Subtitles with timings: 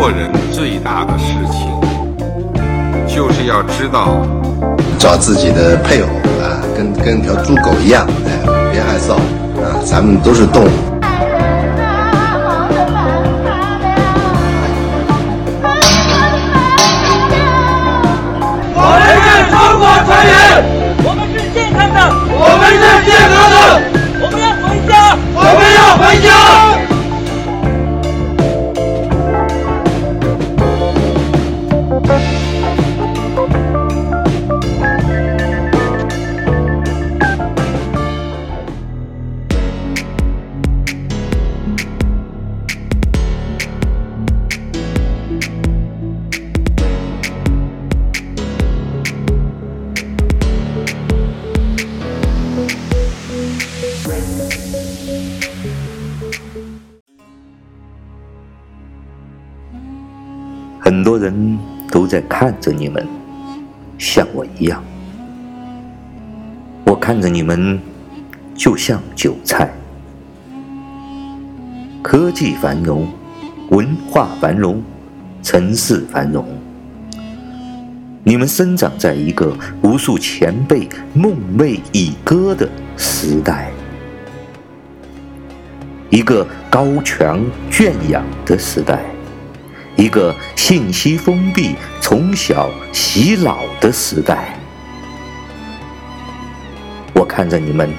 [0.00, 1.68] 做人最大的事情，
[3.06, 4.26] 就是要知道
[4.98, 6.08] 找自己的配偶
[6.42, 8.40] 啊，跟跟条猪狗一样，哎，
[8.72, 9.12] 别害臊
[9.62, 10.89] 啊，咱们都是动物。
[60.90, 61.56] 很多人
[61.88, 63.06] 都在看着你们，
[63.96, 64.82] 像我一样。
[66.84, 67.78] 我看着你们，
[68.56, 69.72] 就像韭菜。
[72.02, 73.06] 科技繁荣，
[73.68, 74.82] 文化繁荣，
[75.44, 76.44] 城市繁荣。
[78.24, 83.70] 你们生长在一个无数前辈梦寐以歌的时代，
[86.10, 89.04] 一个高墙圈养的时代。
[90.00, 94.58] 一个信息封闭、从小洗脑的时代，
[97.12, 97.92] 我看着你们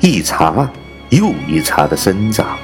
[0.00, 0.66] 一茬
[1.10, 2.56] 又一茬的生长，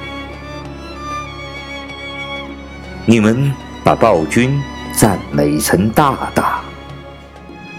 [3.05, 4.59] 你们把暴君
[4.91, 6.61] 赞美成大大，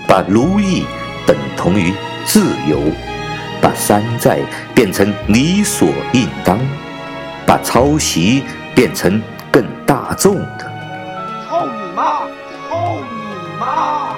[0.06, 0.84] 把奴役
[1.26, 1.92] 等同于
[2.24, 2.80] 自由，
[3.60, 4.38] 把山寨
[4.76, 6.56] 变成理所应当，
[7.44, 8.44] 把抄袭
[8.76, 9.20] 变成
[9.50, 10.67] 更大众的。
[11.98, 12.70] 操你妈！
[12.70, 14.14] 操你妈！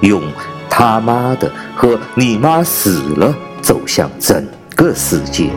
[0.00, 0.22] 用
[0.70, 4.46] 他妈的和你妈死了走向整
[4.76, 5.50] 个世界。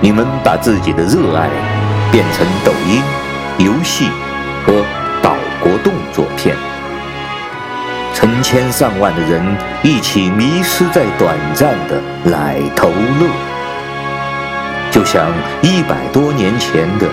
[0.00, 1.50] 你们把自己的热爱
[2.12, 3.02] 变成抖音、
[3.58, 4.08] 游戏
[4.64, 4.72] 和
[5.20, 6.54] 岛国动作片，
[8.14, 9.42] 成千上万的人
[9.82, 13.26] 一起迷失在短暂的奶头乐，
[14.92, 15.26] 就像
[15.60, 17.08] 一百多年前的。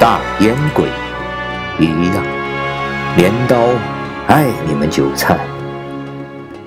[0.00, 0.84] 大烟鬼
[1.80, 2.24] 一样，
[3.16, 3.70] 镰刀
[4.28, 5.36] 爱你们韭菜，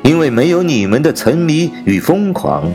[0.04, 2.70] 因为没有你们的沉迷与疯狂，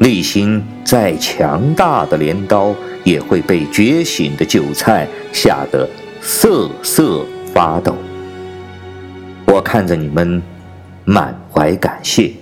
[0.00, 5.88] 内心再强大的镰刀也会被觉醒的韭菜吓得
[6.20, 7.94] 瑟瑟发抖。
[9.46, 10.42] 我看着你们，
[11.04, 12.32] 满怀感谢，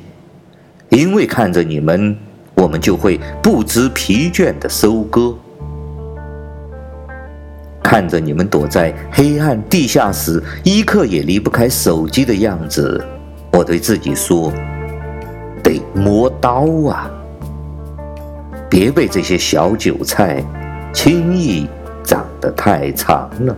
[0.89, 2.17] 因为看着你们，
[2.55, 5.37] 我们就会不知疲倦地收割。
[7.87, 13.01] 看着你们躲在黑暗地下室，一刻也离不开手机的样子，
[13.53, 14.53] 我对自己说：
[15.63, 17.09] 得磨刀啊！
[18.69, 20.43] 别被这些小韭菜
[20.93, 21.69] 轻易
[22.03, 23.57] 长得太长了。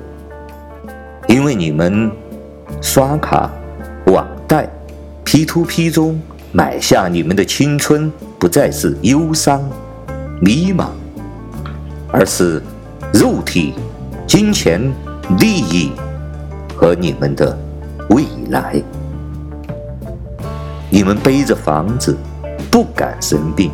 [1.26, 2.12] 因为你们
[2.82, 3.50] 刷卡、
[4.08, 4.68] 网贷、
[5.24, 6.20] P2P 中
[6.52, 9.66] 买下你们的青春，不再是忧伤、
[10.42, 10.88] 迷茫，
[12.12, 12.62] 而是
[13.14, 13.72] 肉体。
[14.28, 14.78] 金钱、
[15.38, 15.90] 利益
[16.76, 17.58] 和你们的
[18.10, 18.80] 未来，
[20.90, 22.14] 你们背着房子
[22.70, 23.70] 不敢生病，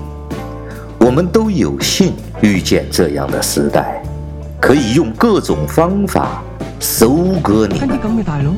[1.00, 4.00] 我们都有幸遇见这样的时代，
[4.60, 6.40] 可以用各种方法
[6.78, 7.88] 收割你们。
[7.98, 8.52] 咁嘅大佬，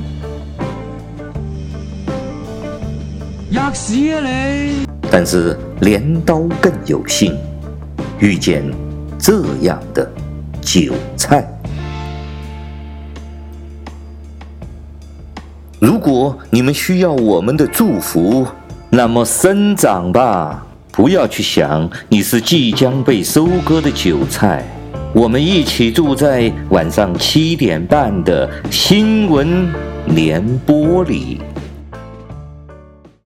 [3.50, 4.86] 吔屎啊你！
[5.10, 7.34] 但是镰刀更有幸
[8.18, 8.62] 遇见
[9.18, 10.06] 这样的
[10.60, 11.50] 韭菜。
[15.78, 18.46] 如果你们需要我们的祝福，
[18.88, 20.64] 那么生长吧！
[20.90, 24.64] 不要去想你是即将被收割的韭菜。
[25.12, 29.68] 我们一起住在晚上七点半的新闻
[30.06, 31.42] 联播里。